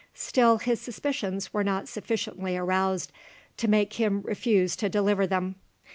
[0.15, 3.11] Still, his suspicions were not sufficiently aroused
[3.57, 5.57] to make him refuse to deliver them.